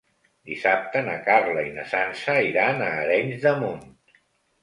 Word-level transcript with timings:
Dissabte 0.51 1.01
na 1.09 1.17
Carla 1.27 1.65
i 1.67 1.75
na 1.75 1.83
Sança 1.91 2.37
iran 2.47 2.81
a 2.85 2.87
Arenys 3.03 3.45
de 3.47 3.55
Munt. 3.61 3.85